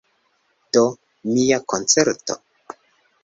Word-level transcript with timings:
De 0.77 0.81
mia 1.35 1.59
koncerto? 1.73 2.39